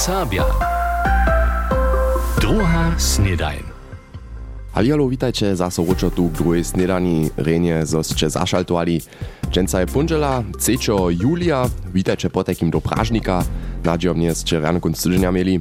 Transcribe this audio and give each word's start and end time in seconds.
Sabia. 0.00 0.48
Druga 2.40 2.96
snedajn. 2.96 3.60
Halialo, 4.72 5.04
witajcie 5.04 5.52
zaso 5.52 5.84
ručo 5.84 6.08
tu 6.08 6.32
k 6.32 6.40
druhej 6.40 6.64
snedani, 6.64 7.28
rejnie 7.36 7.84
zosće 7.84 8.28
zašaltovali. 8.28 9.00
Dženca 9.52 9.80
je 9.80 9.86
punžela, 9.86 10.40
3. 10.56 11.12
julia, 11.12 11.68
witajcie 11.92 12.32
po 12.32 12.40
takim 12.42 12.72
do 12.72 12.80
Pražnika, 12.80 13.44
nadziomnie 13.84 14.32
ste 14.32 14.56
rano 14.56 14.80
kunc 14.80 14.96
tyženia 14.96 15.28
mieli. 15.28 15.60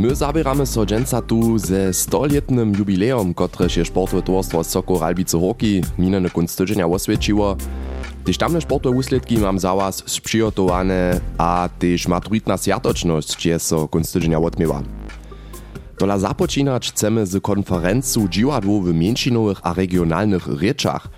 My 0.00 0.16
zabieramy 0.16 0.64
so 0.64 0.88
dženca 0.88 1.20
tu 1.20 1.60
ze 1.60 1.92
100-letnym 1.92 2.72
jubileum, 2.72 3.36
kotrež 3.36 3.76
je 3.76 3.84
sportowe 3.84 4.24
towarstwo 4.24 4.64
Soko 4.64 4.96
Ralbice 4.96 5.36
Hoki 5.36 5.84
minene 6.00 6.32
kunc 6.32 6.48
tyženia 6.48 6.88
osvědčiło. 6.88 7.60
Tež 8.20 8.36
tamne 8.36 8.60
sportowe 8.60 8.96
úsledki 8.96 9.38
mam 9.40 9.58
za 9.58 9.72
was 9.74 10.04
sprzygotowane, 10.04 11.20
a 11.40 11.72
tež 11.80 12.04
maturitna 12.04 12.60
sjatočnosť 12.60 13.38
je 13.40 13.56
so 13.56 13.88
kunc 13.88 14.04
tyženia 14.12 14.36
odmiewa. 14.36 14.84
Dola 15.96 16.20
započinać 16.20 16.92
chcemy 16.92 17.26
z 17.26 17.40
konferencu 17.40 18.28
dziwadło 18.28 18.80
w 18.80 18.92
mniejszinowych 18.92 19.60
a 19.62 19.72
regionalnych 19.72 20.48
rzeczach. 20.60 21.08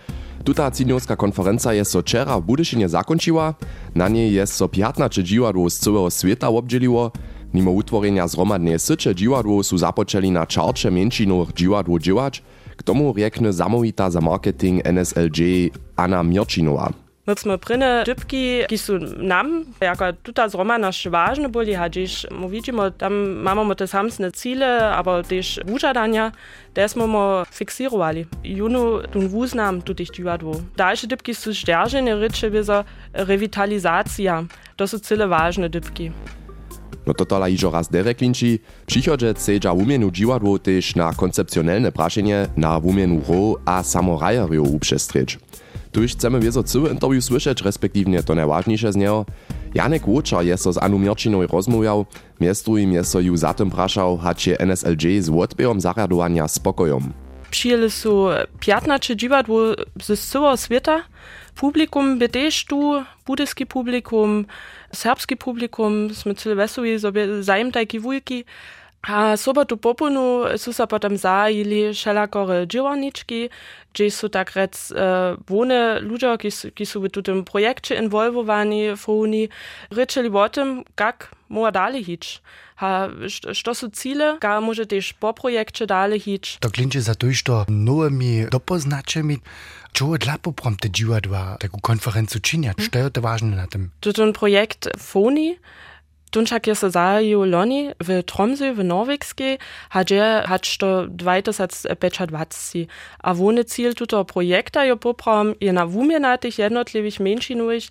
Tuta 0.45 0.71
cinowska 0.71 1.17
konferencja 1.17 1.73
jest 1.73 1.91
so 1.91 2.01
wczera 2.03 2.41
w 2.41 2.43
Budyszynie 2.43 2.89
zakończyła, 2.89 3.55
na 3.95 4.09
niej 4.09 4.33
jest 4.33 4.55
so 4.55 4.69
15 4.69 5.25
dziwadło 5.25 5.71
z 5.71 5.79
całego 5.79 6.11
świata 6.11 6.49
obdzieliło, 6.49 7.11
mimo 7.55 7.71
utworzenia 7.71 8.29
zromadnej 8.29 8.79
sycze 8.79 9.15
dziwadło 9.15 9.63
su 9.65 9.79
zapoczęli 9.79 10.31
na 10.31 10.47
czarcze 10.47 10.91
mniejszinowych 10.91 11.55
dziwadło 11.55 11.99
dziwać, 11.99 12.43
k 12.83 12.85
tomu 12.85 13.13
riekne 13.13 13.53
zamówita 13.53 14.11
za 14.11 14.21
marketing 14.21 14.83
NSLJ 14.85 15.71
Anna 15.97 16.23
Mirčinowa. 16.23 16.93
My 17.23 17.39
sme 17.39 17.55
prine 17.55 18.03
dybki, 18.03 18.67
ki 18.67 18.79
su 18.79 18.99
nam, 19.23 19.63
jako 19.81 20.13
tuta 20.27 20.49
zroma 20.51 20.75
naš 20.79 21.07
važne 21.07 21.47
boli, 21.49 21.77
a 21.79 21.87
dziś 21.87 22.27
mu 22.35 22.49
widzimy, 22.49 22.91
tam 22.99 23.15
mamy 23.47 23.77
te 23.77 23.87
samsne 23.87 24.33
cile, 24.33 24.91
aber 24.91 25.23
też 25.25 25.61
wużadania, 25.65 26.33
te 26.75 26.89
smo 26.89 27.07
mo 27.07 27.45
fiksirowali. 27.51 28.27
Junu 28.45 29.07
tun 29.13 29.29
wuznam 29.29 29.83
tutich 29.83 30.11
dziwadło. 30.11 30.55
Dalsze 30.77 31.07
dybki 31.07 31.35
su 31.35 31.55
stärżene 31.55 32.17
rycze, 32.17 32.51
wiesa 32.51 32.85
revitalizacja. 33.13 34.45
To 34.77 34.89
su 34.89 35.01
cile 35.01 35.29
ważne 35.29 35.69
dybki. 35.69 36.11
No 37.07 37.15
to 37.15 37.25
tola 37.25 37.49
iżo 37.49 37.71
raz 37.71 37.89
derek 37.89 38.21
linči, 38.21 38.59
přichodže 38.87 39.35
cedža 39.35 39.73
umienu 39.73 40.11
dziwadło 40.11 40.59
też 40.59 40.97
na 40.97 41.13
koncepcjonalne 41.15 41.93
praszenie 41.93 42.49
na 42.57 42.79
umienu 42.79 43.21
ro 43.29 43.57
a 43.65 43.83
samorajerjo 43.83 44.63
uprzestrzeć. 44.63 45.39
Tuž 45.93 46.13
chcemy 46.13 46.41
wieso 46.41 46.63
cały 46.63 46.91
interview 46.91 47.25
słyszeć, 47.25 47.63
respektywnie 47.63 48.23
to 48.23 48.35
najważniejsze 48.35 48.93
z 48.93 48.97
niego. 48.97 49.27
Janek 49.75 50.09
Łoczar 50.09 50.45
jest 50.45 50.65
z 50.65 50.79
Anu 50.79 50.99
Mirčinou 50.99 51.47
rozmawiał, 51.47 52.07
miestrujem 52.41 52.93
jest 52.93 53.11
so 53.11 53.21
ju 53.21 53.37
za 53.37 53.55
tym 53.55 53.71
praszał, 53.71 54.19
hacie 54.19 54.61
NSLJ 54.61 55.21
z 55.21 55.29
odbierom 55.29 55.81
zaradowania 55.81 56.49
spokojom. 56.49 57.13
Przyjęli 57.53 57.91
su 57.91 58.29
15 58.61 59.17
dziwadło 59.17 59.61
z 60.03 60.21
całego 60.31 60.57
świata. 60.57 61.05
Publikum 61.55 62.19
też 62.29 62.65
tu, 62.65 63.05
publikum, 63.67 64.47
serbski 64.93 65.37
publikum, 65.37 66.15
sme 66.15 66.35
cyle 66.35 66.55
wesowi 66.55 66.99
sobie 67.01 67.43
zajem 67.43 67.73
tajki 67.73 68.01
wujki. 68.01 68.45
A 69.03 69.37
sobotu 69.37 69.77
popunu 69.77 70.45
su 70.59 70.73
sa 70.73 70.87
potem 70.87 71.17
zajili 71.17 71.95
šelakore 71.95 72.67
džiwarnički, 72.67 73.49
gdzie 73.93 74.11
su 74.11 74.29
tak 74.29 74.55
rec 74.55 74.93
wone 75.49 76.01
ludzie, 76.01 76.39
ki, 76.75 76.87
su- 76.87 77.01
w 77.03 77.23
tym 77.23 77.45
projekcie 77.45 77.95
involvowani, 77.95 78.97
foni, 78.97 79.49
ryczeli 79.91 80.29
o 80.29 80.49
tym, 80.49 80.85
jak 81.01 81.35
moja 81.49 81.73
dalej 81.73 82.05
hić. 82.05 82.43
Ha, 82.77 83.09
što 83.53 83.75
su 83.75 83.91
cile, 83.91 84.39
ga 84.41 84.61
może 84.61 84.87
też 84.87 85.13
po 85.13 85.35
projekcie 85.35 85.87
dalej 85.87 86.21
hić. 86.21 86.59
To 86.61 86.71
klinče 86.71 87.01
za 87.01 87.15
to, 87.15 87.33
što 87.33 87.65
novimi 87.69 88.47
dopoznačemi, 88.51 89.39
čo 89.93 90.17
dla 90.19 90.39
poprom 90.39 90.77
te 90.77 90.89
dziwadła 90.91 91.57
taką 91.61 91.79
konferencu 91.81 92.41
činjat, 92.41 92.81
što 92.81 92.99
je 92.99 93.11
to 93.11 93.21
ważne 93.21 93.57
na 93.57 93.67
tym? 93.67 93.91
To 94.01 94.13
ten 94.13 94.33
projekt 94.33 94.89
Foni, 94.99 95.59
Dunčak 96.33 96.67
je 96.67 96.75
se 96.75 96.91
zajel 96.91 97.45
loni 97.45 97.93
v 98.01 98.23
Tromsø 98.23 98.73
v 98.73 98.81
Norvegskej, 98.85 99.59
hadže 99.93 100.49
hač 100.49 100.81
to 100.81 101.07
2025. 101.07 102.89
A 103.21 103.31
wone 103.37 103.65
cíl 103.69 103.93
tuto 103.93 104.25
projekta 104.25 104.89
je 104.89 104.97
poprom 104.97 105.55
je 105.61 105.73
na 105.73 105.85
wumjenatych 105.85 106.59
jednotlivých 106.59 107.21
menšinových 107.21 107.91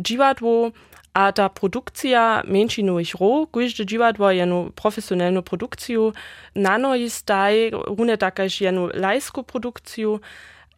dziwadło, 0.00 0.72
a 1.14 1.32
ta 1.32 1.48
produkcja 1.48 2.42
menšinových 2.48 3.20
ro, 3.20 3.46
kujžde 3.52 3.84
dziwadło 3.84 4.30
jenu 4.30 4.72
profesjonalną 4.74 5.42
produkciju, 5.42 6.12
nano 6.54 6.94
jest 6.94 7.26
daj, 7.26 7.70
rune 7.70 8.16
takaž 8.16 8.60
jenu 8.60 8.88
lajsku 8.94 9.42
produkciju, 9.42 10.20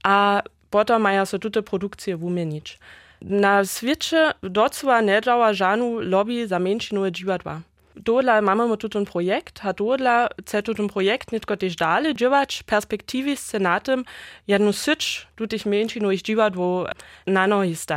a 0.03 0.43
potom 0.71 1.03
maja 1.03 1.27
so 1.27 1.39
tute 1.39 1.63
produkcje 1.63 2.17
wumjenić. 2.17 2.79
Na 3.29 3.65
świecie 3.65 4.33
docła 4.43 5.01
nie 5.01 5.21
działa 5.21 5.53
żadną 5.53 6.01
lobby 6.01 6.49
za 6.49 6.59
menšinowe 6.59 7.13
dziwadła. 7.13 7.61
Dodla 7.97 8.43
mamy 8.43 8.67
mu 8.67 8.77
tutun 8.77 9.05
projekt, 9.05 9.61
a 9.65 9.73
dodla 9.73 10.29
chce 10.41 10.63
tutun 10.63 10.89
projekt 10.89 11.33
nitko 11.33 11.57
też 11.57 11.77
dalej 11.77 12.15
dziwać 12.15 12.63
perspektywy 12.63 13.37
z 13.37 13.41
senatem 13.41 14.05
jednu 14.49 14.73
sycz 14.73 15.27
tutych 15.37 15.67
menšinowych 15.67 16.23
dziwadło 16.23 16.87
nano 17.27 17.65
jest 17.65 17.89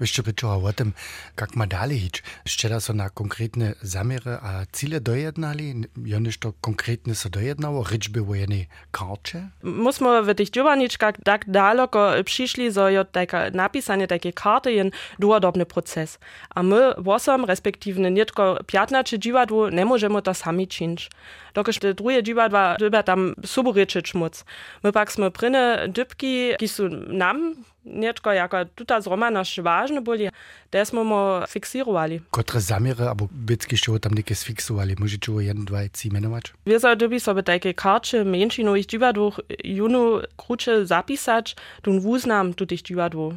Jeszcze 0.00 0.22
pričała 0.22 0.56
o 0.56 0.72
tym, 0.72 0.92
jak 1.40 1.56
ma 1.56 1.66
dalej 1.66 1.98
hić. 1.98 2.22
Szczera 2.48 2.80
so 2.80 2.92
na 2.92 3.10
konkretne 3.10 3.74
zamiary 3.82 4.30
a 4.42 4.66
cile 4.72 5.00
dojednali, 5.00 5.74
joniż 6.04 6.38
to 6.38 6.52
konkretne 6.60 7.14
so 7.14 7.28
dojednało, 7.28 7.84
ryczby 7.84 8.20
o 8.30 8.34
jednej 8.34 8.66
karcie? 8.90 9.48
Musimy 9.62 10.22
w 10.22 10.34
tych 10.34 10.50
dziewaniczkach 10.50 11.14
tak 11.24 11.50
daleko 11.50 12.12
przyszli, 12.24 12.72
że 12.72 12.92
jest 12.92 13.12
taka 13.12 13.50
napisanie 13.50 14.06
takiej 14.08 14.32
karty 14.32 14.72
jest 14.72 14.90
długodobny 15.18 15.66
proces. 15.66 16.18
A 16.54 16.62
my 16.62 16.94
wosom, 16.98 17.44
respektywnie 17.44 18.10
nie 18.10 18.26
tylko 18.26 18.58
15 18.66 19.18
dziwadło, 19.18 19.70
nie 19.70 19.84
możemy 19.84 20.22
to 20.22 20.34
sami 20.34 20.68
czynić. 20.68 21.10
Dokiż 21.54 21.78
te 21.78 21.94
drugie 21.94 22.22
dziwadła 22.22 22.76
trzeba 22.78 23.02
tam 23.02 23.34
suboryczyć 23.46 24.14
móc. 24.14 24.44
My 24.82 24.92
pak 24.92 25.12
sme 25.12 25.30
pryne 25.30 25.88
dybki, 25.88 26.54
ki 26.58 26.68
su 26.68 26.88
nam, 27.08 27.54
Niečko 27.84 28.32
jako 28.32 28.64
tuta 28.64 29.00
zroma 29.00 29.30
naš 29.30 29.58
važno 29.58 30.00
boli, 30.00 30.30
da 30.72 30.84
smo 30.84 31.04
mu 31.04 31.46
fiksirali. 31.48 32.20
Kotre 32.30 32.60
zamire, 32.60 33.08
abo 33.08 33.28
bitski 33.30 33.76
što 33.76 33.98
tam 33.98 34.12
neke 34.14 34.34
sfiksovali, 34.34 34.96
može 34.98 35.18
čuo 35.18 35.40
jedno, 35.40 35.64
dva, 35.64 35.88
ci 35.88 36.10
menovač? 36.10 36.50
Vjeza 36.64 36.94
dobi 36.94 37.20
sobe 37.20 37.42
tajke 37.42 37.72
karče 37.72 38.24
menšinovih 38.24 38.86
dživadvoh 38.86 39.38
junu 39.64 40.20
kruče 40.36 40.84
zapisač, 40.84 41.54
tun 41.82 41.98
vuznam 41.98 42.52
tutih 42.52 42.82
dživadvoh. 42.82 43.34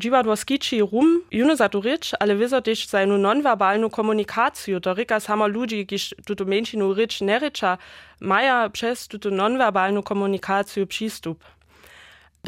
Dživadvo 0.00 0.36
skiči 0.36 0.78
rum, 0.80 1.22
junu 1.30 1.56
za 1.56 1.68
tu 1.68 1.80
rič, 1.80 2.12
ale 2.20 2.34
vjeza 2.34 2.60
tež 2.60 2.86
sajnu 2.86 3.18
nonverbalnu 3.18 3.90
komunikaciju, 3.90 4.80
to 4.80 4.94
rika 4.94 5.20
samo 5.20 5.46
ljudi, 5.46 5.86
kiš 5.86 6.12
tutu 6.26 6.46
menšinu 6.46 6.94
rič 6.94 7.20
ne 7.20 7.38
riča, 7.38 7.76
maja 8.20 8.68
přes 8.68 9.08
tutu 9.08 9.30
nonverbalnu 9.30 10.02
komunikaciju 10.02 10.86
přístup. 10.86 11.42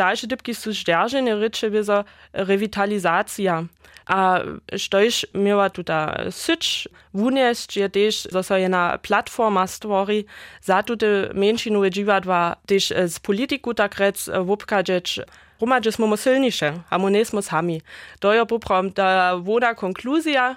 Dalsze 0.01 0.27
dybki 0.27 0.55
su 0.55 0.75
stärżene 0.75 1.37
rycze 1.37 1.71
wiesa 1.71 2.05
revitalizacja. 2.33 3.65
A 4.07 4.41
štož 4.77 5.27
miała 5.35 5.71
tuta 5.71 6.17
syć, 6.31 6.89
wunieść 7.15 7.77
je 7.77 7.89
też, 7.89 8.29
że 8.33 8.43
so 8.43 8.57
jedna 8.57 8.99
platforma 8.99 9.67
stwori, 9.67 10.25
za 10.63 10.83
tute 10.83 11.31
menšinowe 11.35 11.91
dziwadła 11.91 12.57
też 12.67 12.93
z 13.07 13.21
politiku 13.21 13.75
tak 13.75 13.99
rec 13.99 14.31
wupkadzeć, 14.45 15.21
Romadže 15.61 15.93
smo 15.93 16.17
silniejsze, 16.17 16.73
a 16.91 16.99
my 16.99 17.11
nie 17.11 17.25
smo 17.25 17.43
sami. 17.43 17.83
To 18.21 18.33
je 18.33 18.47
poprom 18.47 18.93
ta 18.93 19.37
woda 19.37 19.75
konkluzja, 19.75 20.57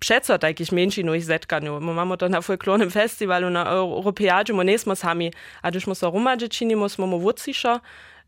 przeco 0.00 0.38
takich 0.38 0.72
menšinových 0.72 1.24
zetkaniu. 1.24 1.80
My 1.80 1.94
mamy 1.94 2.16
to 2.16 2.28
na 2.28 2.40
folklornym 2.40 2.90
festiwalu, 2.90 3.50
na 3.50 3.64
Europeadžu, 3.70 4.54
my 4.54 4.64
nie 4.64 4.78
smo 4.78 4.96
sami. 4.96 5.32
A 5.62 5.70
když 5.70 5.86
my 5.86 5.94
so 5.94 6.10
romadže 6.10 6.48
činimo, 6.48 6.88
smo 6.88 7.06
mu 7.06 7.18
wucišo, 7.18 7.80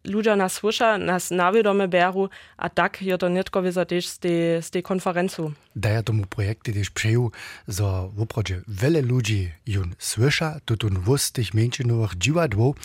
ludzie 0.05 0.37
nas 0.37 0.53
słysza, 0.53 0.99
nas 0.99 1.31
nawiedome 1.31 1.89
beru, 1.89 2.29
a 2.57 2.69
tak 2.69 3.03
je 3.03 3.19
to 3.19 3.29
netko 3.29 3.63
wiesa 3.63 3.85
też 3.85 4.07
z 4.07 4.19
tej, 4.19 4.63
z 4.63 4.71
tej 4.71 4.83
konferencu. 4.83 5.53
Daja 5.77 6.03
tomu 6.03 6.27
projekty 6.27 6.73
też 6.73 6.91
przejął, 6.91 7.31
że 7.69 7.85
w 8.15 8.21
oprodzie 8.21 8.61
wiele 8.69 9.03
ludzi 9.03 9.51
jun 9.67 9.95
słysza, 9.99 10.61
to 10.65 10.77
tun 10.77 10.99
wustych 10.99 11.55
mniejszynowych 11.55 12.19
dziwadłów, 12.19 12.77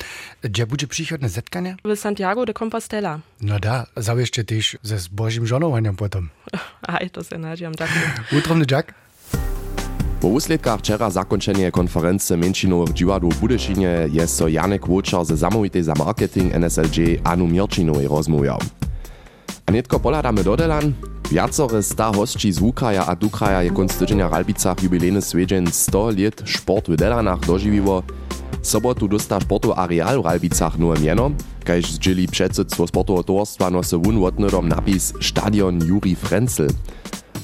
gdzie 0.42 0.68
będzie 0.68 0.88
przychodne 0.88 1.30
zetkanie? 1.30 1.76
W 1.86 1.96
Santiago 1.96 2.46
de 2.46 2.54
Compostela. 2.54 3.20
No 3.42 3.60
da, 3.60 3.86
zawieszcie 3.98 4.44
też 4.44 4.78
ze 4.82 5.00
zbożym 5.00 5.48
żonowaniem 5.48 5.96
potem. 5.96 6.30
Aj, 6.82 7.10
to 7.10 7.24
se 7.24 7.38
nadziam 7.38 7.76
tak. 7.76 7.90
Utromny 8.38 8.66
Jack? 8.72 8.94
Po 10.22 10.28
úsledkach 10.28 10.80
wczera 10.80 11.10
zakończenie 11.10 11.72
konferencji 11.72 12.38
menšinowych 12.38 12.94
dziwadł 12.94 13.30
w 13.32 13.40
Budyszynie 13.40 14.08
jest 14.12 14.36
so 14.36 14.48
Janek 14.48 14.90
Łoczar 14.90 15.26
ze 15.26 15.38
zamówitej 15.38 15.84
za 15.84 15.94
marketing 15.94 16.54
NSLJ 16.56 17.20
Anu 17.24 17.48
Mirčinowej 17.48 18.08
rozmawiał. 18.08 18.60
A 19.66 19.72
netko 19.72 20.00
poladamy 20.00 20.44
dodelan, 20.44 20.94
Viacore 21.32 21.84
sta 21.84 22.12
hostči 22.12 22.52
z 22.52 22.62
Ukraja 22.62 23.06
a 23.06 23.16
Dukraja 23.16 23.64
je 23.64 23.72
konc 23.72 23.98
tydzienia 23.98 24.30
Ralbicach 24.30 24.84
jubilejny 24.84 25.22
swiedźeń 25.22 25.72
100 25.72 26.10
lat 26.10 26.42
sport 26.46 26.90
w 26.90 26.96
Delanach 26.96 27.40
dożywiło. 27.40 28.04
Sobotu 28.62 29.08
dosta 29.08 29.40
sportu 29.40 29.74
areal 29.74 30.22
w 30.22 30.26
Ralbicach 30.26 30.80
nowe 30.80 31.00
mieno, 31.00 31.32
kaž 31.64 31.92
zdzieli 31.92 32.28
předsydstvo 32.28 32.88
sportovo 32.88 33.24
towarstwa 33.24 33.70
nose 33.70 33.98
wotnodom 33.98 34.70
napis 34.70 35.14
Stadion 35.22 35.80
Juri 35.86 36.16
Frenzel. 36.16 36.70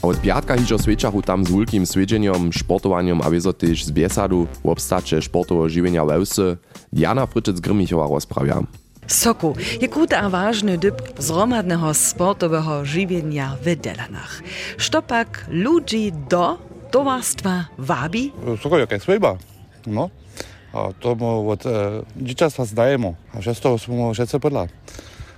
A 0.05 0.07
od 0.07 0.21
piatka 0.21 0.53
hižo 0.53 0.77
swečachu 0.77 1.21
tam 1.25 1.45
z 1.45 1.49
wulkim 1.49 1.85
swiedzeniem, 1.85 2.53
sportowaniem 2.53 3.21
a 3.25 3.29
wieso 3.33 3.53
też 3.53 3.85
z 3.85 3.91
biesadu 3.91 4.47
w 4.63 4.69
obstacie 4.69 5.21
sportowo 5.21 5.69
żywienia 5.69 6.03
Leusy 6.03 6.57
Diana 6.93 7.25
Fryczyc-Grymichowa 7.25 8.13
rozprawia. 8.13 8.61
Soku 9.07 9.55
je 9.81 9.87
kruta 9.87 10.17
a 10.21 10.29
ważny 10.29 10.77
dyb 10.77 11.01
zromadnego 11.17 11.93
sportowego 11.93 12.85
żywienia 12.85 13.57
w 13.61 13.75
Delanach. 13.75 14.41
Sztopak 14.77 15.45
ludzi 15.49 16.11
do 16.29 16.57
towarstwa 16.91 17.65
wabi? 17.77 18.31
Soko 18.61 18.77
jaka 18.77 18.99
swojba. 18.99 19.37
No. 19.87 20.09
A 20.73 20.93
to 20.99 21.15
mu 21.15 21.49
od 21.49 21.65
e, 21.65 21.69
dzieciństwa 22.17 22.65
zdajemy. 22.65 23.13
A 23.33 23.39
przez 23.39 23.59
to 23.59 23.77
smo 23.77 24.13
všetce 24.13 24.39
podla. 24.39 24.67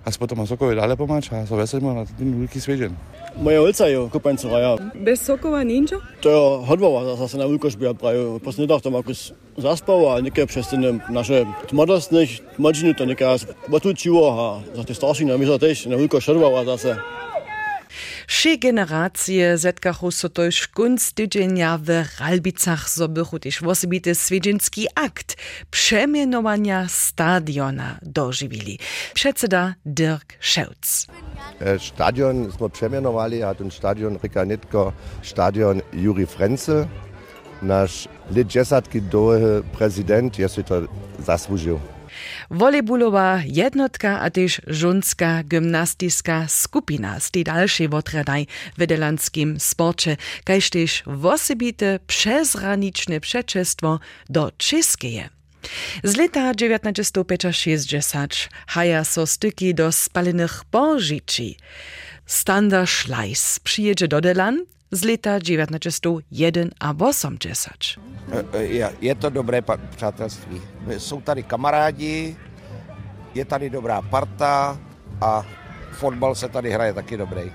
Аз 0.07 0.17
потом 0.17 0.39
а 0.39 0.47
Сокова 0.47 0.75
дали 0.75 0.95
помач, 0.95 1.29
а 1.31 1.45
Савеса 1.45 1.77
има 1.77 1.93
на 1.93 2.01
един 2.01 2.33
велики 2.33 2.59
свежен. 2.59 2.95
Моя 3.37 3.61
улица 3.61 3.87
е 3.87 4.09
купенца 4.09 4.49
рая. 4.51 4.77
Без 4.95 5.21
Сокова 5.21 5.63
нинджа? 5.63 5.95
Той 6.21 6.33
е 6.33 6.65
ходвала, 6.67 7.17
аз 7.23 7.31
се 7.31 7.37
на 7.37 7.47
улкаш 7.47 7.77
бия 7.77 7.93
правил. 7.93 8.39
После 8.43 8.61
не 8.61 8.67
дах 8.67 8.81
там 8.81 8.95
акус 8.95 9.33
заспава, 9.57 10.17
а 10.17 10.21
нека 10.21 10.43
обществена 10.43 10.99
наша 11.09 11.45
тмадостник, 11.69 12.29
маджинута, 12.59 13.05
нека 13.05 13.25
аз 13.25 13.47
батучива, 13.69 14.61
за 14.73 14.83
те 14.83 14.93
старши 14.93 15.25
на 15.25 15.37
мисла 15.37 15.59
теж 15.59 15.85
на 15.85 15.97
улкаш 15.97 16.25
ходвала, 16.25 16.73
аз 16.73 16.81
се 16.81 16.95
Wsze 18.27 18.57
generacje 18.57 19.57
zetkachu 19.57 20.11
so 20.11 20.29
tydzienia 21.15 21.79
w 21.83 21.89
Ralbicach 22.19 22.89
zobychu 22.89 23.39
też 23.39 23.63
osobity 23.63 24.15
swiedzinski 24.15 24.87
akt 24.95 25.37
przemianowania 25.71 26.87
stadiona 26.87 27.99
dożywili. 28.01 28.79
Przedseda 29.13 29.75
Dirk 29.85 30.33
Scheutz. 30.41 31.07
Stadion 31.79 32.51
smo 32.51 32.69
przemianowali, 32.69 33.43
a 33.43 33.55
ten 33.55 33.71
stadion 33.71 34.17
reka 34.23 34.45
netko 34.45 34.93
stadion 35.23 35.81
Juri 35.93 36.25
Frenzel. 36.25 36.87
Nasz 37.61 38.07
lidjesatki 38.31 39.01
doły 39.01 39.63
prezydent 39.77 40.39
je 40.39 40.49
si 40.49 40.63
to 40.63 40.75
zasłużył. 41.19 41.79
Volejbulowa 42.51 43.41
jednotka 43.45 44.19
a 44.19 44.29
też 44.29 44.61
żunska 44.67 45.43
gymnastyska 45.43 46.47
skupina 46.47 47.19
z 47.19 47.31
tej 47.31 47.43
dalszej 47.43 47.89
wotradaj 47.89 48.47
w 48.77 48.85
delanskim 48.85 49.59
sporcie, 49.59 50.17
kaž 50.43 50.69
też 50.69 51.03
osobite 51.23 51.99
przezraniczne 52.07 53.19
przeczestwo 53.19 53.99
do 54.29 54.51
czeskeje. 54.57 55.29
Z 56.03 56.15
lata 56.17 56.53
1960 56.53 58.49
haja 58.67 59.03
so 59.03 59.27
styki 59.27 59.75
do 59.75 59.91
spalenych 59.91 60.63
bożyci. 60.71 61.57
Standa 62.25 62.85
Schleiss 62.85 63.59
przyjedzie 63.59 64.07
do 64.07 64.21
Delan 64.21 64.65
z 64.91 65.03
leta 65.03 65.39
1980. 65.39 67.71
E, 68.31 68.45
e, 68.53 68.63
je, 68.63 68.93
je 69.01 69.15
to 69.15 69.29
dobré 69.29 69.61
přátelství. 69.95 70.61
Jsou 70.97 71.21
tady 71.21 71.43
kamarádi, 71.43 72.35
je 73.33 73.45
tady 73.45 73.69
dobrá 73.69 74.01
parta 74.01 74.79
a 75.21 75.45
fotbal 75.91 76.35
se 76.35 76.49
tady 76.49 76.71
hraje 76.71 76.93
taky 76.93 77.17
dobrý. 77.17 77.51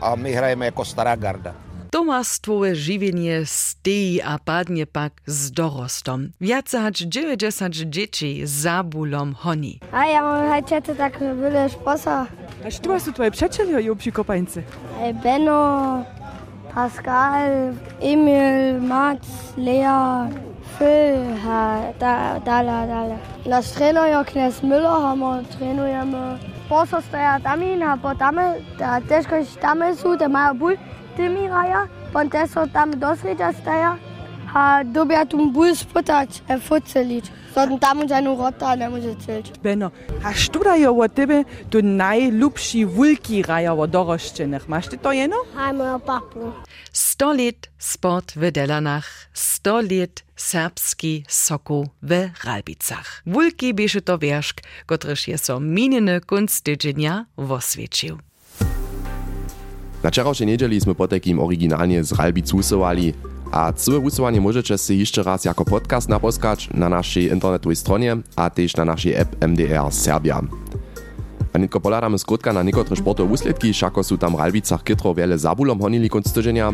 A 0.00 0.14
my 0.14 0.32
hrajeme 0.32 0.66
jako 0.66 0.84
stará 0.84 1.16
garda. 1.16 1.54
Domáctvoje 1.92 2.74
živenie 2.74 3.44
stejí 3.44 4.24
a 4.24 4.40
padne 4.40 4.88
pak 4.88 5.12
s 5.28 5.52
dorostom. 5.52 6.32
Viac 6.40 6.72
hač 6.72 7.04
90 7.04 7.84
detí 7.84 8.48
zabulom 8.48 9.36
honi. 9.44 9.76
A 9.92 10.08
ja 10.08 10.24
mám 10.24 10.56
hajčete 10.56 10.96
tak 10.96 11.20
veľa 11.20 11.68
šposa. 11.68 12.32
A 12.64 12.72
čo 12.72 12.96
sú 12.96 13.12
tvoje 13.12 13.36
přečelia 13.36 13.84
ju 13.84 13.92
pri? 13.92 14.08
Beno, 15.20 15.60
Pascal, 16.74 17.78
Emil, 18.00 18.80
Max, 18.80 19.18
Lea, 19.56 20.28
Phil, 20.76 21.36
her, 21.44 21.92
da, 22.00 22.38
da, 22.46 22.62
da, 22.62 22.86
da. 22.86 23.18
Ellers 23.44 23.72
træner 23.72 24.04
jeg 24.04 24.26
Knas 24.26 24.62
Møllerhammer, 24.62 25.42
træner 25.58 25.86
jeg 25.86 26.06
med 26.06 26.38
forsvarslærer 26.68 27.38
Damin 27.38 27.78
her 27.78 27.96
på 27.96 28.12
Damme, 28.12 28.42
der 28.78 28.98
det 28.98 29.24
skal 29.24 29.46
stamme 29.46 29.84
ud 30.06 30.16
af 30.16 30.30
mig 30.30 30.50
og 30.50 30.58
bud. 30.58 30.76
Det 31.16 31.24
er 31.24 31.30
min 31.30 31.50
rejer, 31.52 31.86
på 32.12 32.18
en 32.18 32.28
dag 32.28 32.48
så 32.48 32.68
Damme 32.74 32.94
Dosridas, 32.94 33.56
der 33.64 33.72
a 34.54 34.84
dobia 34.84 35.26
tu 35.26 35.50
ból 35.50 35.74
sputać, 35.76 36.42
e 36.48 36.60
fucelić. 36.60 37.24
Sollten 37.54 37.78
tam 37.78 38.00
und 38.00 38.08
seine 38.08 38.36
Rotta, 38.36 38.76
ne 38.76 38.88
muss 38.88 39.04
erzählt. 39.04 39.58
Benno, 39.62 39.90
a 40.24 40.32
što 40.32 40.58
da 40.58 40.74
je 40.74 40.88
od 40.88 41.14
tebe 41.14 41.44
tu 41.70 41.82
najljubši 41.82 42.84
vulki 42.84 43.42
raja 43.42 43.74
od 43.74 43.90
dorošćenih? 43.90 44.68
Maš 44.68 44.86
ti 44.86 44.96
to 44.96 45.12
jedno? 45.12 45.36
Heimel 45.56 45.98
Papu. 45.98 46.52
100 46.92 47.44
lat 47.44 47.68
sport 47.78 48.32
w 48.36 48.50
Delanach, 48.50 49.06
100 49.34 50.00
lat 50.00 50.22
serbski 50.36 51.24
soku 51.28 51.86
w 52.02 52.28
Ralbicach. 52.44 53.22
Wulki 53.26 53.74
bieše 53.74 54.00
to 54.00 54.18
wierszk, 54.18 54.60
kotryż 54.86 55.28
je 55.28 55.38
so 55.38 55.60
mininy 55.60 56.20
kunstydzienia 56.20 57.24
woswiecił. 57.36 58.18
Na 60.02 60.10
wczorajszej 60.10 60.46
niedzieli 60.46 60.80
sme 60.80 60.94
potekim 60.94 61.38
oryginalnie 61.38 62.04
z 62.04 62.12
Ralbic 62.12 62.52
usowali, 62.52 63.14
a 63.52 63.72
całe 63.72 63.98
usuwanie 63.98 64.40
możecie 64.40 64.78
si 64.78 64.98
jeszcze 64.98 65.22
raz 65.22 65.44
jako 65.44 65.64
podcast 65.64 66.08
naposkać 66.08 66.68
na 66.74 66.88
naszej 66.88 67.32
internetowej 67.32 67.76
stronie, 67.76 68.16
a 68.36 68.50
też 68.50 68.76
na 68.76 68.84
naszej 68.84 69.14
app 69.14 69.44
MDR 69.44 69.92
Serbia. 69.92 70.42
A 71.52 71.58
nitko 71.58 71.80
poladamy 71.80 72.18
skrótka 72.18 72.52
na 72.52 72.62
niektóre 72.64 72.96
sportowe 72.96 73.28
úsledki, 73.28 73.76
šako 73.76 74.00
sú 74.00 74.16
tam 74.16 74.36
Ralbicach 74.36 74.80
kytro 74.80 75.12
wiele 75.14 75.36
zabulom 75.36 75.76
honili 75.80 76.08
konc 76.08 76.32
tydzienia. 76.32 76.72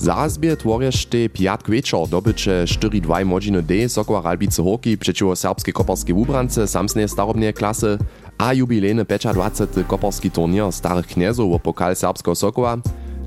Zarazbie 0.00 0.56
tworješ 0.56 1.04
te 1.12 1.28
piatk 1.28 1.68
večer 1.68 2.08
dobyče 2.08 2.64
4-2 2.64 3.24
modziny 3.24 3.62
D 3.62 3.88
Sokova 3.88 4.24
Ralbice 4.24 4.62
Horki 4.62 4.98
przeciwko 4.98 5.36
serbskiej 5.36 5.74
koparskiej 5.74 6.16
ubrance 6.16 6.66
samsnej 6.66 7.08
starobnej 7.08 7.52
klasy, 7.52 7.98
a 8.38 8.54
jubilejny 8.54 9.04
25. 9.04 9.86
koparski 9.86 10.30
turnier 10.30 10.72
starych 10.72 11.06
kniezów 11.06 11.52
o 11.52 11.58
pokal 11.58 11.96
serbskiego 11.96 12.34
Sokowa, 12.34 12.78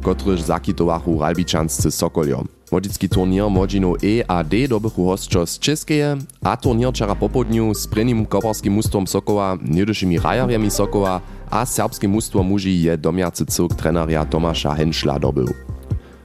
kotryž 0.04 0.42
zakitowachu 0.42 1.20
ralbičanscy 1.20 1.92
Sokoljom. 1.92 2.48
Młodzicki 2.72 3.10
turnier 3.10 3.50
Młodzinu 3.50 3.96
E 4.04 4.28
a 4.28 4.44
D 4.44 4.68
dobychu 4.68 5.06
hostczo 5.06 5.46
z 5.46 5.60
Českeje, 5.60 6.18
a 6.44 6.58
turnier 6.58 6.94
czara 6.94 7.16
popodniu 7.16 7.74
z 7.74 7.88
prynim 7.88 8.26
koparskim 8.26 8.74
mustom 8.74 9.08
Sokoła, 9.08 9.58
niedyszymi 9.62 10.20
rajarjami 10.20 10.72
Sokoła, 10.72 11.22
a 11.50 11.66
serbskim 11.66 12.12
mustwo 12.12 12.44
muži 12.44 12.82
je 12.82 12.98
domiacy 12.98 13.46
cyrk 13.46 13.76
trenaria 13.76 14.26
Tomasza 14.26 14.74
Henšla 14.76 15.20
dobył. 15.20 15.48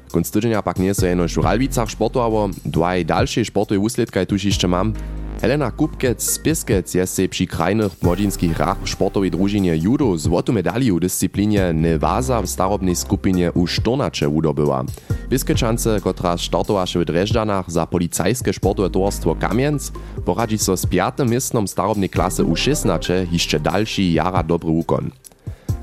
Konc 0.08 0.30
tydzienia 0.30 0.64
pak 0.64 0.78
nie 0.80 0.94
so 0.96 1.04
jenož 1.04 1.36
v 1.36 1.44
Ralbicach 1.44 1.90
športovo, 1.92 2.48
dvaj 2.64 3.04
dalšie 3.04 3.44
športové 3.44 3.76
úsledkaj 3.76 4.24
tuž 4.24 4.48
ešte 4.48 4.64
mám, 4.64 4.96
Helena 5.40 5.70
Kupkec 5.70 6.22
z 6.22 6.38
Piskec 6.38 6.94
je 6.94 7.06
se 7.06 7.28
przy 7.28 7.46
krajnych 7.46 8.02
młodzinskich 8.02 8.56
hrach 8.56 8.78
w 8.84 8.90
sportowej 8.90 9.30
drużynie 9.30 9.76
judo 9.76 10.18
złotą 10.18 10.52
medalię 10.52 10.92
w 10.92 11.00
dyscyplinie 11.00 11.72
Nevaza 11.72 12.42
w 12.42 12.46
starobnej 12.46 12.96
skupinie 12.96 13.52
u 13.52 13.66
Sztornacze 13.66 14.28
udobyła. 14.28 14.84
Piskeczance, 15.30 16.00
która 16.00 16.38
startowaše 16.38 17.00
w 17.00 17.04
Dreżdanach 17.04 17.70
za 17.70 17.86
policajskie 17.86 18.52
sportowe 18.52 18.90
towarstwo 18.90 19.34
Kamienc, 19.34 19.92
poradzi 20.24 20.58
so 20.58 20.76
z 20.76 20.86
piatym 20.86 21.30
miejscem 21.30 21.68
starobnej 21.68 22.08
klasy 22.08 22.44
u 22.44 22.56
16 22.56 23.26
jeszcze 23.32 23.60
dalszy 23.60 24.02
jara 24.02 24.42
dobry 24.42 24.70
ukon. 24.70 25.10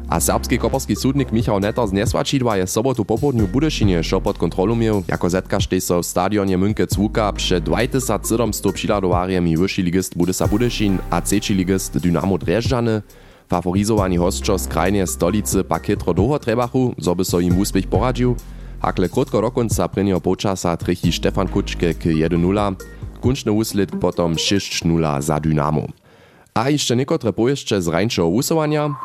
A 0.09 0.19
serbski 0.19 0.59
koparski 0.59 0.95
sudnik 0.95 1.31
Michał 1.31 1.59
Netar 1.59 1.87
z 1.87 1.91
Nesłačidła 1.91 2.67
sobotu 2.67 3.05
popołudniu 3.05 3.47
Budyšinie 3.47 4.03
šo 4.03 4.21
pod 4.21 4.37
kontrolu 4.37 4.75
miał, 4.75 5.03
jako 5.07 5.29
zetkaż 5.29 5.67
tej 5.67 5.81
so 5.81 6.01
w 6.01 6.05
stadionie 6.05 6.57
Münke 6.57 6.87
Cłuka 6.87 7.33
przed 7.33 7.63
2700 7.63 8.73
přiladowarjem 8.73 9.47
i 9.47 9.57
wyższy 9.57 9.81
ligist 9.81 10.17
Budysa 10.17 10.47
Budyšin 10.47 10.97
a 11.09 11.21
trzeci 11.21 11.53
ligist 11.53 11.97
Dynamo 11.97 12.37
Dreżdżany. 12.37 13.01
Favorizowani 13.49 14.17
hostčo 14.17 14.59
z 14.59 14.67
krajnie 14.67 15.07
stolicy 15.07 15.63
pak 15.63 15.87
hitro 15.87 16.13
długo 16.13 16.39
trebachu, 16.39 16.95
zo 16.97 17.15
by 17.15 17.25
so 17.25 17.39
im 17.39 17.57
úspěch 17.57 17.87
poradził. 17.87 18.35
Hakle 18.79 19.09
krótko 19.09 19.41
do 19.41 19.51
końca 19.51 19.87
prynio 19.87 20.21
počasa 20.21 20.77
trichy 20.77 21.11
Stefan 21.11 21.47
Kuczke 21.47 21.93
k 21.93 22.05
1-0, 22.05 22.75
kunčny 23.21 23.51
úsledk 23.51 23.95
potom 23.99 24.33
6-0 24.33 25.21
za 25.21 25.39
Dynamo. 25.39 25.87
A 26.53 26.69
jeszcze 26.69 26.95
niekotre 26.95 27.33
pojeźdźcze 27.33 27.81
z 27.81 27.87
rańszego 27.87 28.27
usuwania. 28.27 28.95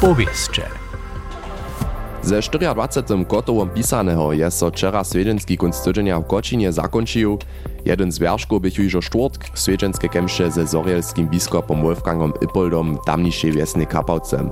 Powieszcze. 0.00 0.62
Ze 2.22 2.40
24 2.40 3.24
kotowom 3.24 3.70
pisaného 3.70 4.32
je 4.32 4.50
so 4.50 4.70
wczera 4.70 5.04
swedenski 5.04 5.56
kunst 5.56 5.84
tydzienia 5.84 6.20
w 6.20 6.26
Kočinie 6.26 6.72
zakończył. 6.72 7.38
Jeden 7.84 8.12
z 8.12 8.18
wierzchów 8.18 8.62
bych 8.62 8.78
już 8.78 9.10
czwartk 9.10 9.50
w 9.54 9.58
swiedzenskiej 9.58 10.10
kemsze 10.10 10.50
ze 10.50 10.66
zorielskim 10.66 11.28
biskupom 11.28 11.82
Wolfgangom 11.82 12.32
Ipoldom 12.40 12.98
tamniejszej 13.06 13.52
wiesnej 13.52 13.86
Kapałce. 13.86 14.50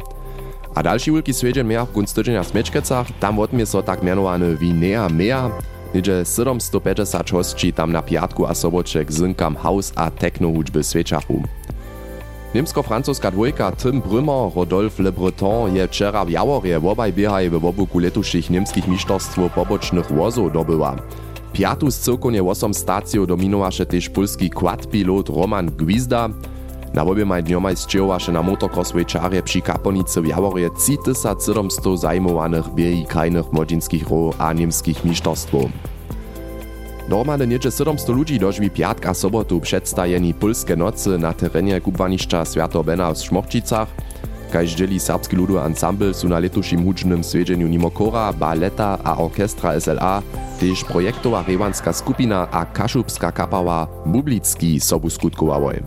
A 0.75 0.83
dalszy 0.83 1.13
wielki 1.13 1.35
swiedzen 1.35 1.69
miał 1.69 1.87
w 1.87 1.93
kunst 1.93 2.17
tydzienia 2.17 2.43
w 2.43 2.49
Smečkecach, 2.49 3.07
tam 3.21 3.39
odmie 3.39 3.67
so 3.67 3.83
tak 3.83 4.03
mianowany 4.03 4.57
Vinea 4.57 5.09
Mea, 5.09 5.51
Niedzie 5.95 6.25
750 6.25 7.31
hostči 7.31 7.73
tam 7.73 7.93
na 7.93 8.03
piatku 8.03 8.47
a 8.47 8.55
soboček 8.55 9.13
zinkam 9.13 9.57
house 9.57 9.93
a 9.97 10.11
techno 10.11 10.49
hudźby 10.49 10.85
swieczachu. 10.85 11.43
Niemsko-francuska 12.55 13.31
dwójka 13.31 13.73
Tim 13.73 14.01
Brümmer, 14.01 14.51
Rodolphe 14.57 15.03
Le 15.03 15.13
Breton 15.13 15.77
je 15.77 15.89
wczera 15.89 16.25
w 16.25 16.31
Jaworje 16.31 16.79
obaj 16.79 17.13
biehaj 17.13 17.51
w 17.51 17.65
obuku 17.65 17.99
letuších 17.99 18.51
niemskich 18.51 18.89
mistrzostw 18.89 19.39
pobocznych 19.55 20.13
wozów 20.13 20.53
dobyła. 20.53 20.97
Piatu 21.53 21.91
z 21.91 21.99
cyrkonie 21.99 22.43
8 22.43 22.75
stacją 22.75 23.27
dominowaše 23.27 23.87
też 23.87 24.09
polski 24.09 24.51
Roman 25.37 25.67
Gwizda. 25.67 26.29
Na 26.95 27.03
obiemaj 27.03 27.43
dniomaj 27.43 27.77
zčejowaše 27.77 28.33
na 28.33 28.43
motocrosswej 28.43 29.07
czarje 29.07 29.43
przy 29.43 29.61
Kaponicy 29.61 30.21
w 30.21 30.27
Jaworje 30.27 30.71
3700 30.71 32.01
zajmowanych 32.01 32.75
biei 32.75 33.07
krajnych 33.07 33.53
młodzieńskich 33.53 34.11
ro 34.11 34.31
a 34.39 34.53
niemskich 34.53 35.05
mistrzostwów. 35.05 35.94
Normálne 37.05 37.45
nieče 37.45 37.69
700 37.69 38.17
ludzi 38.17 38.41
dožví 38.41 38.73
piatka 38.73 39.13
sobotu 39.13 39.61
předstajení 39.61 40.33
Pulske 40.33 40.73
nocy 40.73 41.21
na 41.21 41.37
terenie 41.37 41.81
kubwanišća 41.81 42.45
Świato 42.45 42.83
Bena 42.83 43.13
w 43.13 43.21
Šmochčicach. 43.21 43.89
Kaž 44.49 44.73
serbski 44.99 45.37
ludu 45.37 45.59
ensemble 45.59 46.15
su 46.15 46.29
na 46.29 46.39
letušim 46.39 46.81
Nimokora, 47.69 48.33
baleta 48.33 48.99
a 49.05 49.21
orkestra 49.21 49.81
SLA, 49.81 50.23
tež 50.61 50.85
projektowa 50.89 51.45
rewanska 51.45 51.93
skupina 51.93 52.49
a 52.53 52.65
kašubska 52.65 53.33
kapała 53.33 53.87
Bublicki 54.07 54.81
sobu 54.81 55.11
skutkowałoj. 55.11 55.83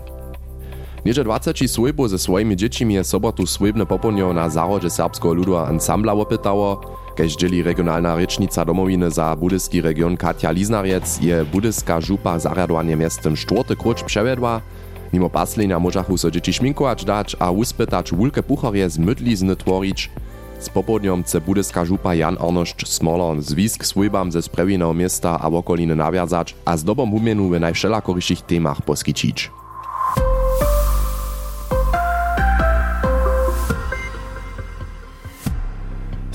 Nieže 1.06 1.24
20 1.24 1.68
swojbo 1.68 2.08
ze 2.08 2.20
swoimi 2.20 2.56
dziećmi 2.56 2.94
je 2.94 3.04
sobotu 3.04 3.46
swojbne 3.46 3.86
poponio 3.86 4.34
na 4.34 4.50
zarodze 4.50 4.90
serbskiego 4.90 5.34
ludu 5.34 5.56
ensembla 5.56 6.14
opytało, 6.14 6.82
Kež 7.18 7.34
regionalna 7.66 8.14
rečnica 8.14 8.62
domowiny 8.62 9.10
za 9.10 9.34
budyski 9.34 9.82
region 9.82 10.14
Katja 10.14 10.54
Liznariec 10.54 11.18
je 11.18 11.42
budyska 11.50 11.98
župa 11.98 12.38
zarjadovanie 12.38 12.94
miestem 12.94 13.34
štvrty 13.34 13.74
kruč 13.74 14.06
převedła. 14.06 14.62
Mimo 15.10 15.26
paslenia 15.26 15.80
możachu 15.80 16.14
so 16.18 16.30
dzieci 16.30 16.54
šminkować 16.54 17.06
dać 17.06 17.34
a 17.40 17.50
uspytać 17.50 18.14
wulke 18.14 18.44
puchorje 18.46 18.90
z 18.90 18.98
mydlizny 19.02 19.56
tvorić. 19.58 20.14
Z 20.62 20.70
popodniom 20.70 21.24
chce 21.24 21.42
budyska 21.42 21.86
župa 21.86 22.14
Jan 22.14 22.38
Arnošč 22.38 22.86
Smoler 22.86 23.42
zwisk 23.42 23.86
swójbam 23.86 24.30
ze 24.32 24.42
sprewinného 24.42 24.94
miasta 24.94 25.42
a 25.42 25.50
okoliny 25.50 25.96
nawiązać, 25.96 26.54
a 26.66 26.78
z 26.78 26.84
dobom 26.84 27.14
umienu 27.14 27.50
w 27.50 27.60
najwszelakoryszych 27.60 28.42
temach 28.46 28.82
poskičić. 28.86 29.50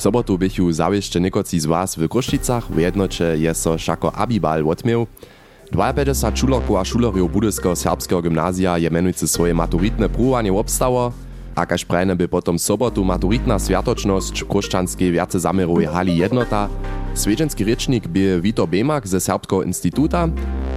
Sobotu 0.02 0.38
bychu 0.38 0.73
zawieszcze 0.73 1.21
niekoci 1.21 1.61
z 1.61 1.66
was 1.66 1.97
w 1.97 2.09
Kruščicach, 2.09 2.66
w 2.71 2.78
jednocze 2.78 3.38
je 3.38 3.54
so 3.54 3.78
šako 3.78 4.12
Abibal 4.14 4.68
odmiał. 4.68 5.06
52 5.71 6.37
šulerków 6.37 6.76
a 6.76 6.85
šulerjów 6.85 7.32
budyskiego 7.32 7.76
serbskiego 7.76 8.23
gymnazja 8.23 8.78
je 8.78 8.90
menujcy 8.90 9.28
swoje 9.28 9.54
maturitne 9.54 10.09
próbowanie 10.09 10.52
obstało, 10.52 11.12
a 11.54 11.66
kaž 11.66 11.85
prajne 11.85 12.16
by 12.16 12.28
potom 12.28 12.59
sobotu 12.59 13.04
maturitna 13.04 13.59
światoczność 13.59 14.44
kruščanskiej 14.44 15.12
wiace 15.12 15.40
zameruje 15.40 15.87
hali 15.88 16.16
jednota, 16.16 16.68
Swiedzenski 17.14 17.64
rycznik 17.64 18.09
by 18.09 18.40
Wito 18.40 18.66
Bemak 18.66 19.09
ze 19.09 19.21
Serbskiego 19.21 19.62
Instytuta, 19.62 20.28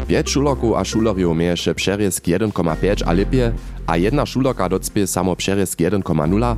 5 0.08 0.29
šulerków 0.29 0.75
a 0.75 0.84
šulerjów 0.86 1.38
mieješe 1.38 1.75
przeriesk 1.75 2.24
1,5 2.24 3.03
a 3.05 3.13
lipie, 3.13 3.51
a 3.88 3.98
jedna 3.98 4.25
šulerka 4.25 4.70
docpie 4.70 5.08
samo 5.08 5.36
przeriesk 5.36 5.79
1,0, 5.79 6.55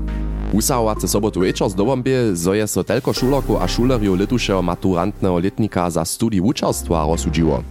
Usahovace 0.54 1.08
sobotu 1.08 1.39
večer 1.39 1.68
bie, 2.04 2.36
zo 2.36 2.54
je 2.54 2.68
so 2.68 2.84
telko 2.84 3.13
šulerku 3.13 3.60
a 3.60 3.68
šulerju 3.68 4.16
letušeho 4.16 4.62
maturantného 4.62 5.39
letnika 5.39 5.89
za 5.89 6.06
studij 6.06 6.39
učarstva 6.39 7.04
rozsudžiło. 7.04 7.63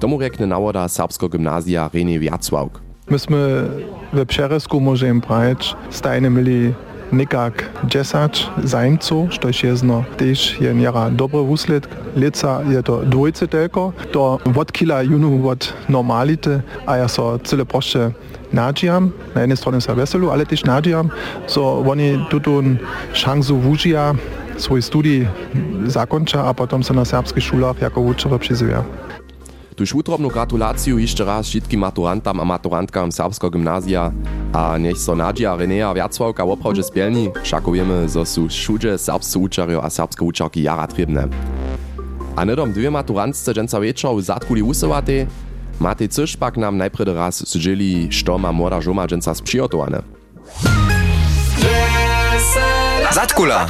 Tomu 0.00 0.18
rekne 0.18 0.46
nawoda 0.46 0.88
Serbsko 0.88 1.28
gymnazja 1.28 1.90
René 1.92 2.18
Wiacławk. 2.18 2.80
Myśmy 3.10 3.68
we 4.12 4.26
Przeresku 4.26 4.80
możemy 4.80 5.20
brać 5.20 5.76
stajne 5.90 6.30
mieli 6.30 6.74
nekak 7.12 7.70
10 7.84 8.50
zajmców, 8.64 9.34
što 9.34 9.48
jest 9.62 9.82
no 9.82 10.04
też 10.16 10.60
je 10.60 10.74
njera 10.74 11.10
dobry 11.10 11.38
wuslet. 11.38 11.88
Lica 12.16 12.60
je 12.70 12.82
to 12.82 13.02
dwójce 13.04 13.48
tylko, 13.48 13.92
to 14.12 14.38
od 14.56 14.72
kila 14.72 15.02
junu 15.02 15.48
od 15.48 15.72
normality, 15.88 16.60
a 16.86 16.96
ja 16.96 17.08
so 17.08 17.38
cyle 17.38 17.64
proszę 17.64 18.10
nađijam, 18.52 19.12
na 19.34 19.40
jednej 19.40 19.56
stronie 19.56 19.80
sa 19.80 19.92
veselu, 19.92 20.30
ale 20.30 20.46
też 20.46 20.64
nađijam, 20.64 21.10
so 21.46 21.82
oni 21.86 22.26
tutun 22.30 22.78
šansu 23.12 23.56
wužija 23.56 24.14
svoj 24.58 24.82
studij 24.82 25.26
zakonča, 25.86 26.44
a 26.48 26.52
potom 26.52 26.82
se 26.82 26.94
na 26.94 27.04
serbských 27.04 27.44
šulách 27.44 27.82
jako 27.82 28.00
učere 28.00 28.38
přizivia. 28.38 28.84
Tuž 29.80 29.96
utrobnú 29.96 30.28
gratuláciu 30.28 31.00
ešte 31.00 31.24
raz 31.24 31.48
všetkým 31.48 31.80
maturantam 31.80 32.36
a 32.36 32.44
maturantkám 32.44 33.08
Serbského 33.08 33.48
gymnázia 33.48 34.12
a 34.52 34.76
nech 34.76 35.00
so 35.00 35.16
Nadia 35.16 35.56
Renea 35.56 35.88
Viacwałka 35.96 36.44
opravdu 36.44 36.84
spielni, 36.84 37.32
všako 37.40 37.68
vieme, 37.72 38.04
zo 38.04 38.20
sú 38.28 38.44
všude 38.52 39.00
serbscy 39.00 39.40
učario 39.40 39.80
a 39.80 39.88
serbské 39.88 40.20
učarky 40.20 40.68
jara 40.68 40.84
trebné. 40.84 41.32
A 42.36 42.44
nedom 42.44 42.68
dwie 42.76 42.92
maturantce 42.92 43.56
večer 43.56 44.12
v 44.12 44.20
zatkuli 44.20 44.60
usovatej, 44.60 45.24
Matej 45.80 46.12
Cyszpak 46.12 46.60
nam 46.60 46.76
najpredy 46.76 47.16
raz 47.16 47.40
zdzieli, 47.40 48.12
što 48.12 48.36
ma 48.36 48.52
młoda 48.52 48.84
żoma 48.84 49.08
dżęca 49.08 49.32
sprzygotowane. 49.32 50.04
Zatkula! 53.16 53.64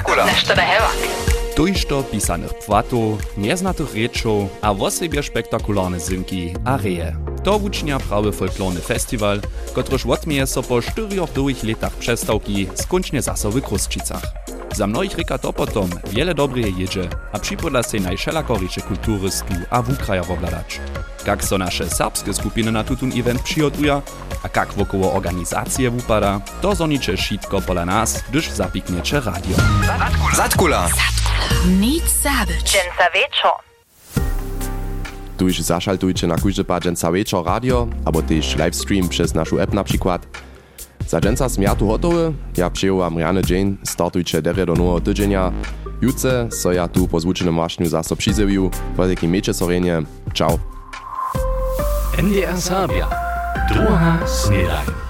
Tujšto 1.54 2.02
pisanych 2.02 2.54
płatów, 2.54 3.18
nieznatych 3.38 3.94
rečov 3.94 4.48
a 4.62 4.74
wosebie 4.74 5.22
spektakularne 5.22 6.00
zynki 6.00 6.54
a 6.64 6.76
reje. 6.76 7.16
To 7.44 7.58
wucznia 7.58 7.98
prawy 7.98 8.32
folklorny 8.32 8.80
festiwal, 8.80 9.40
kotryż 9.72 10.06
odmieje 10.06 10.46
so 10.46 10.62
po 10.62 10.82
czterech 10.82 11.32
długich 11.32 11.64
latach 11.64 11.92
przestawki 11.92 12.68
skończnie 12.74 13.22
zaso 13.22 13.50
w 13.50 13.60
Kruszczycach. 13.62 14.22
Za 14.76 14.86
mnohých 14.86 15.18
reka 15.18 15.38
to 15.38 15.52
potom 15.52 15.90
wiele 16.12 16.34
dobre 16.34 16.62
jedzie, 16.62 17.08
a 17.32 17.38
przypodla 17.38 17.82
się 17.82 18.00
najszelakorycze 18.00 18.80
kulturystu 18.80 19.54
a 19.70 19.82
wukraja 19.82 20.22
obladać. 20.22 20.80
Jak 21.26 21.44
so 21.44 21.58
nasze 21.58 21.90
serbskie 21.90 22.34
skupiny 22.34 22.72
na 22.72 22.84
tutun 22.84 23.12
event 23.16 23.42
przygotują, 23.42 24.02
a 24.42 24.58
jak 24.58 24.72
wokoło 24.72 25.12
organizacje 25.12 25.90
wupada, 25.90 26.40
to 26.62 26.74
zonicze 26.74 27.16
szitko 27.16 27.60
pola 27.60 27.84
nas, 27.84 28.22
gdyż 28.30 28.50
zapikniecie 28.50 29.20
radio. 29.20 29.56
Zatkula! 29.86 30.36
Zatkula! 30.36 30.88
Nic 31.80 32.04
zabyć. 32.22 32.62
Dżęca 32.62 33.10
wieczor. 33.14 33.52
Tuż 35.38 35.60
zaszaltujcie 35.60 36.26
na 36.26 36.36
kujże 36.36 36.64
pa 36.64 36.80
Dżęca 36.80 37.12
wieczor 37.12 37.46
radio, 37.46 37.86
albo 38.04 38.22
też 38.22 38.56
livestream 38.56 39.08
przez 39.08 39.34
naszą 39.34 39.58
app 39.58 39.72
na 39.74 39.84
przykład. 39.84 40.26
Za 41.06 41.20
dżęca 41.20 41.48
smiatu 41.48 41.88
hotowy, 41.88 42.32
ja 42.56 42.70
przyjąłam 42.70 43.18
Rianne 43.18 43.42
Jane, 43.50 43.72
startujcie 43.84 44.42
derje 44.42 44.66
do 44.66 44.74
nowego 44.74 45.00
tydzienia. 45.00 45.52
Jutce 46.00 46.48
so 46.50 46.72
ja 46.72 46.88
tu 46.88 47.08
po 47.08 47.20
zvučenom 47.20 47.56
vašnju 47.56 47.88
zase 47.88 48.16
přizeviu, 48.16 48.70
veliki 48.96 49.28
meče 49.28 49.54
sorenie. 49.54 50.02
Ciao. 50.34 50.58
NDR 52.22 52.60
Sabia. 52.60 53.08
Druga 53.68 54.18
snedaj. 54.26 55.09